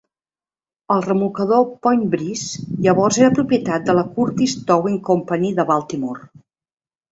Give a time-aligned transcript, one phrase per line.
[0.95, 6.29] El remolcador "Point Breeze" llavors era propietat de la Curtis Towing Company de Baltimore.